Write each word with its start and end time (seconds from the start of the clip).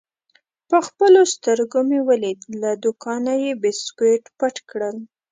په 0.69 0.77
خپلو 0.87 1.21
سترګو 1.33 1.79
مې 1.89 1.99
ولید: 2.09 2.39
له 2.61 2.71
دوکانه 2.83 3.33
یې 3.43 3.51
بیسکویټ 3.61 4.23
پټ 4.37 4.55
کړل. 4.69 4.95